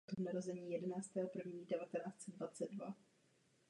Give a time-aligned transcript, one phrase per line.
[0.09, 2.95] Těší mne, že ve vaší zprávě vidím podporu této iniciativě.